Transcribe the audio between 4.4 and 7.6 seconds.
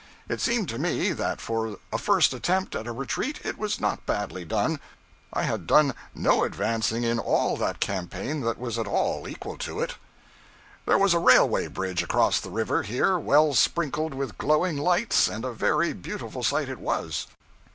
done. I had done no advancing in all